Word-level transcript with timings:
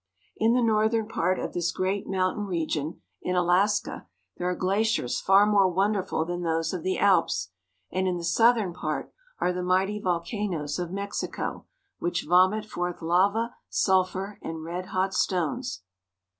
In 0.35 0.55
the 0.55 0.63
northern 0.63 1.07
part 1.07 1.37
of 1.37 1.53
this 1.53 1.71
great 1.71 2.07
mountain 2.07 2.47
region, 2.47 3.03
in 3.21 3.35
Alaska, 3.35 4.07
there 4.37 4.49
are 4.49 4.55
glaciers 4.55 5.21
far 5.21 5.45
more 5.45 5.67
wonderful 5.71 6.25
than 6.25 6.41
those 6.41 6.73
of 6.73 6.81
the 6.81 6.97
Alps; 6.97 7.51
and 7.91 8.07
in 8.07 8.17
the 8.17 8.23
southern 8.23 8.73
part 8.73 9.13
are 9.37 9.53
the 9.53 9.61
mighty 9.61 9.99
volcanoes 9.99 10.79
of 10.79 10.91
Mexico, 10.91 11.67
which 11.99 12.25
vomit 12.27 12.65
forth 12.65 13.03
lava, 13.03 13.53
sulphur, 13.69 14.39
and 14.41 14.63
red 14.63 14.87
hot 14.87 15.13
stones. 15.13 15.83